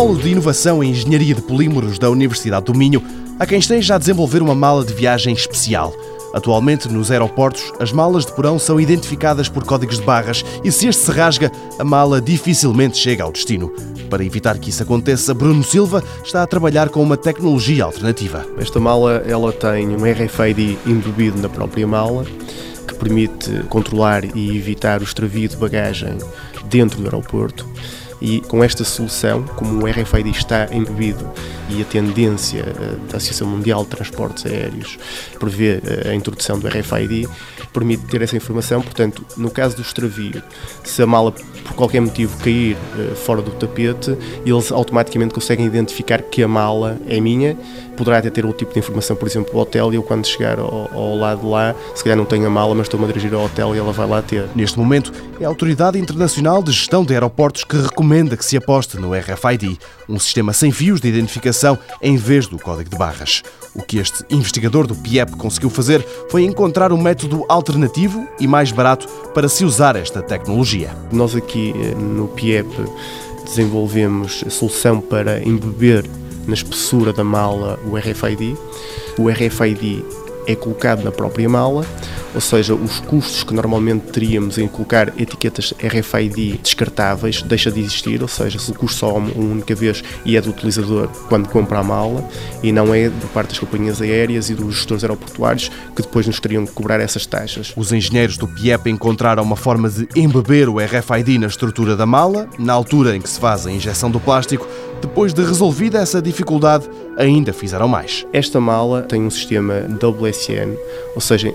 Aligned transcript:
Polo 0.00 0.16
de 0.16 0.30
Inovação 0.30 0.82
em 0.82 0.92
Engenharia 0.92 1.34
de 1.34 1.42
Polímeros 1.42 1.98
da 1.98 2.08
Universidade 2.08 2.64
do 2.64 2.74
Minho 2.74 3.02
há 3.38 3.44
quem 3.44 3.58
esteja 3.58 3.96
a 3.96 3.98
desenvolver 3.98 4.40
uma 4.40 4.54
mala 4.54 4.82
de 4.82 4.94
viagem 4.94 5.34
especial. 5.34 5.94
Atualmente, 6.32 6.88
nos 6.88 7.10
aeroportos, 7.10 7.70
as 7.78 7.92
malas 7.92 8.24
de 8.24 8.32
porão 8.32 8.58
são 8.58 8.80
identificadas 8.80 9.50
por 9.50 9.62
códigos 9.62 9.98
de 9.98 10.06
barras 10.06 10.42
e 10.64 10.72
se 10.72 10.88
este 10.88 11.02
se 11.02 11.10
rasga, 11.10 11.52
a 11.78 11.84
mala 11.84 12.18
dificilmente 12.18 12.96
chega 12.96 13.24
ao 13.24 13.30
destino. 13.30 13.74
Para 14.08 14.24
evitar 14.24 14.58
que 14.58 14.70
isso 14.70 14.82
aconteça, 14.82 15.34
Bruno 15.34 15.62
Silva 15.62 16.02
está 16.24 16.42
a 16.42 16.46
trabalhar 16.46 16.88
com 16.88 17.02
uma 17.02 17.18
tecnologia 17.18 17.84
alternativa. 17.84 18.46
Esta 18.56 18.80
mala 18.80 19.22
ela 19.26 19.52
tem 19.52 19.86
um 19.86 19.98
RFID 20.10 20.78
embebido 20.86 21.38
na 21.42 21.50
própria 21.50 21.86
mala 21.86 22.24
que 22.88 22.94
permite 22.94 23.64
controlar 23.68 24.24
e 24.34 24.56
evitar 24.56 25.02
o 25.02 25.04
extravio 25.04 25.46
de 25.46 25.58
bagagem 25.58 26.16
dentro 26.70 26.96
do 26.96 27.04
aeroporto 27.04 27.68
e 28.20 28.40
com 28.40 28.62
esta 28.62 28.84
solução, 28.84 29.42
como 29.42 29.82
o 29.82 29.86
RFID 29.86 30.30
está 30.30 30.68
embebido 30.72 31.30
e 31.70 31.82
a 31.82 31.84
tendência 31.84 32.60
eh, 32.60 32.96
da 33.10 33.16
Associação 33.16 33.46
Mundial 33.46 33.84
de 33.84 33.90
Transportes 33.90 34.44
Aéreos 34.44 34.98
prevê 35.38 35.80
eh, 35.84 36.10
a 36.10 36.14
introdução 36.14 36.58
do 36.58 36.66
RFID, 36.66 37.28
permite 37.72 38.04
ter 38.06 38.22
essa 38.22 38.36
informação. 38.36 38.82
Portanto, 38.82 39.24
no 39.36 39.50
caso 39.50 39.76
do 39.76 39.82
extravio, 39.82 40.42
se 40.82 41.00
a 41.02 41.06
mala 41.06 41.32
por 41.32 41.74
qualquer 41.74 42.00
motivo 42.00 42.36
cair 42.38 42.76
uh, 42.76 43.14
fora 43.14 43.40
do 43.40 43.50
tapete, 43.52 44.16
eles 44.44 44.72
automaticamente 44.72 45.32
conseguem 45.32 45.66
identificar 45.66 46.20
que 46.22 46.42
a 46.42 46.48
mala 46.48 46.98
é 47.06 47.20
minha. 47.20 47.56
Poderá 47.96 48.18
até 48.18 48.30
ter 48.30 48.46
outro 48.46 48.60
tipo 48.60 48.72
de 48.72 48.78
informação, 48.78 49.14
por 49.14 49.28
exemplo, 49.28 49.54
o 49.54 49.58
hotel, 49.58 49.92
e 49.92 49.96
eu 49.96 50.02
quando 50.02 50.26
chegar 50.26 50.58
ao, 50.58 50.90
ao 50.92 51.16
lado 51.16 51.48
lá, 51.48 51.74
se 51.94 52.02
calhar 52.02 52.16
não 52.16 52.24
tenho 52.24 52.46
a 52.46 52.50
mala, 52.50 52.74
mas 52.74 52.86
estou-me 52.86 53.04
a 53.04 53.08
dirigir 53.08 53.34
ao 53.34 53.44
hotel 53.44 53.76
e 53.76 53.78
ela 53.78 53.92
vai 53.92 54.08
lá 54.08 54.22
ter. 54.22 54.48
Neste 54.54 54.78
momento, 54.78 55.12
é 55.38 55.44
a 55.44 55.48
Autoridade 55.48 55.98
Internacional 55.98 56.62
de 56.62 56.72
Gestão 56.72 57.04
de 57.04 57.12
Aeroportos 57.12 57.62
que 57.62 57.76
recomenda 57.76 58.09
que 58.36 58.44
se 58.44 58.56
aposte 58.56 58.96
no 58.96 59.12
RFID, 59.12 59.78
um 60.08 60.18
sistema 60.18 60.52
sem 60.52 60.72
fios 60.72 61.00
de 61.00 61.06
identificação 61.06 61.78
em 62.02 62.16
vez 62.16 62.48
do 62.48 62.58
código 62.58 62.90
de 62.90 62.96
barras. 62.96 63.42
O 63.72 63.82
que 63.82 63.98
este 63.98 64.24
investigador 64.28 64.84
do 64.84 64.96
PIEP 64.96 65.36
conseguiu 65.36 65.70
fazer 65.70 66.04
foi 66.28 66.42
encontrar 66.42 66.92
um 66.92 67.00
método 67.00 67.44
alternativo 67.48 68.26
e 68.40 68.48
mais 68.48 68.72
barato 68.72 69.06
para 69.32 69.48
se 69.48 69.64
usar 69.64 69.94
esta 69.94 70.20
tecnologia. 70.20 70.90
Nós 71.12 71.36
aqui 71.36 71.72
eh, 71.76 71.94
no 71.94 72.26
PIEP 72.26 72.66
desenvolvemos 73.44 74.42
a 74.44 74.50
solução 74.50 75.00
para 75.00 75.40
embeber 75.46 76.04
na 76.48 76.54
espessura 76.54 77.12
da 77.12 77.22
mala 77.22 77.78
o 77.86 77.96
RFID. 77.96 78.56
O 79.16 79.28
RFID 79.28 80.04
é 80.46 80.54
colocado 80.54 81.02
na 81.04 81.12
própria 81.12 81.48
mala 81.48 81.84
ou 82.34 82.40
seja, 82.40 82.74
os 82.74 83.00
custos 83.00 83.42
que 83.42 83.52
normalmente 83.52 84.02
teríamos 84.12 84.56
em 84.58 84.68
colocar 84.68 85.08
etiquetas 85.20 85.74
RFID 85.82 86.60
descartáveis 86.62 87.42
deixa 87.42 87.70
de 87.70 87.80
existir, 87.80 88.22
ou 88.22 88.28
seja, 88.28 88.58
se 88.58 88.70
o 88.70 88.74
custo 88.74 88.98
só 89.00 89.16
uma 89.16 89.32
única 89.36 89.74
vez 89.74 90.04
e 90.24 90.36
é 90.36 90.40
do 90.40 90.50
utilizador 90.50 91.08
quando 91.28 91.48
compra 91.48 91.78
a 91.78 91.82
mala 91.82 92.24
e 92.62 92.70
não 92.70 92.94
é 92.94 93.10
por 93.10 93.30
parte 93.30 93.50
das 93.50 93.58
companhias 93.58 94.00
aéreas 94.00 94.48
e 94.48 94.54
dos 94.54 94.76
gestores 94.76 95.02
aeroportuários 95.02 95.70
que 95.94 96.02
depois 96.02 96.26
nos 96.26 96.38
teriam 96.38 96.64
que 96.64 96.72
cobrar 96.72 97.00
essas 97.00 97.26
taxas. 97.26 97.72
Os 97.76 97.92
engenheiros 97.92 98.36
do 98.36 98.46
PIEP 98.46 98.88
encontraram 98.88 99.42
uma 99.42 99.56
forma 99.56 99.88
de 99.88 100.08
embeber 100.14 100.68
o 100.68 100.78
RFID 100.78 101.38
na 101.38 101.46
estrutura 101.46 101.96
da 101.96 102.06
mala, 102.06 102.48
na 102.58 102.72
altura 102.72 103.16
em 103.16 103.20
que 103.20 103.28
se 103.28 103.40
faz 103.40 103.66
a 103.66 103.72
injeção 103.72 104.10
do 104.10 104.20
plástico, 104.20 104.68
depois 105.00 105.32
de 105.32 105.42
resolvida 105.42 105.98
essa 105.98 106.20
dificuldade, 106.20 106.88
ainda 107.20 107.52
fizeram 107.52 107.86
mais. 107.86 108.26
Esta 108.32 108.58
mala 108.58 109.02
tem 109.02 109.22
um 109.22 109.30
sistema 109.30 109.74
WSN, 109.74 110.74
ou 111.14 111.20
seja, 111.20 111.52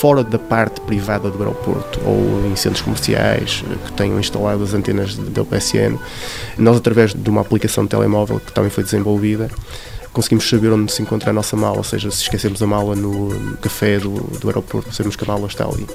fora 0.00 0.24
da 0.24 0.38
parte 0.38 0.80
privada 0.80 1.30
do 1.30 1.38
aeroporto 1.38 2.00
ou 2.04 2.50
em 2.50 2.56
centros 2.56 2.82
comerciais 2.82 3.62
que 3.84 3.92
tenham 3.92 4.18
instalado 4.18 4.64
as 4.64 4.72
antenas 4.72 5.14
de 5.14 5.40
WSN, 5.40 5.98
nós, 6.56 6.78
através 6.78 7.12
de 7.12 7.30
uma 7.30 7.42
aplicação 7.42 7.84
de 7.84 7.90
telemóvel 7.90 8.40
que 8.40 8.50
também 8.52 8.70
foi 8.70 8.82
desenvolvida, 8.82 9.50
conseguimos 10.12 10.48
saber 10.48 10.72
onde 10.72 10.90
se 10.90 11.02
encontra 11.02 11.30
a 11.30 11.32
nossa 11.32 11.54
mala, 11.54 11.76
ou 11.76 11.84
seja, 11.84 12.10
se 12.10 12.22
esquecemos 12.22 12.62
a 12.62 12.66
mala 12.66 12.96
no 12.96 13.56
café 13.60 13.98
do, 13.98 14.10
do 14.10 14.48
aeroporto, 14.48 14.94
sabemos 14.94 15.16
que 15.16 15.24
a 15.24 15.26
mala 15.26 15.46
está 15.46 15.64
ali. 15.64 15.86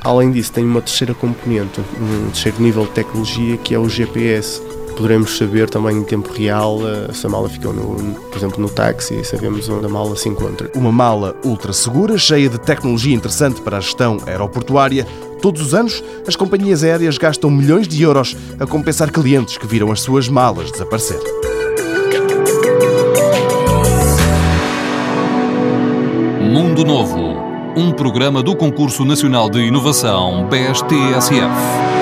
Além 0.00 0.32
disso, 0.32 0.52
tem 0.52 0.64
uma 0.64 0.82
terceira 0.82 1.14
componente, 1.14 1.80
um 1.80 2.30
terceiro 2.30 2.60
nível 2.60 2.84
de 2.84 2.90
tecnologia 2.90 3.56
que 3.58 3.74
é 3.74 3.78
o 3.78 3.88
GPS 3.88 4.60
poderemos 4.94 5.36
saber 5.36 5.68
também 5.68 5.98
em 5.98 6.04
tempo 6.04 6.32
real 6.32 6.78
eh, 6.86 7.12
se 7.12 7.26
a 7.26 7.30
mala 7.30 7.48
ficou, 7.48 7.72
no, 7.72 8.14
por 8.14 8.36
exemplo, 8.36 8.60
no 8.60 8.68
táxi 8.68 9.14
e 9.14 9.24
sabemos 9.24 9.68
onde 9.68 9.86
a 9.86 9.88
mala 9.88 10.16
se 10.16 10.28
encontra. 10.28 10.70
Uma 10.74 10.92
mala 10.92 11.36
ultra 11.44 11.72
segura, 11.72 12.16
cheia 12.16 12.48
de 12.48 12.58
tecnologia 12.58 13.14
interessante 13.14 13.60
para 13.60 13.78
a 13.78 13.80
gestão 13.80 14.18
aeroportuária. 14.26 15.06
Todos 15.42 15.60
os 15.60 15.74
anos, 15.74 16.02
as 16.26 16.36
companhias 16.36 16.82
aéreas 16.82 17.18
gastam 17.18 17.50
milhões 17.50 17.86
de 17.86 18.02
euros 18.02 18.36
a 18.58 18.66
compensar 18.66 19.10
clientes 19.10 19.58
que 19.58 19.66
viram 19.66 19.92
as 19.92 20.00
suas 20.00 20.28
malas 20.28 20.72
desaparecer. 20.72 21.20
Mundo 26.40 26.84
Novo, 26.84 27.36
um 27.76 27.90
programa 27.90 28.42
do 28.42 28.56
Concurso 28.56 29.04
Nacional 29.04 29.50
de 29.50 29.60
Inovação 29.60 30.48
BSTSF. 30.48 31.93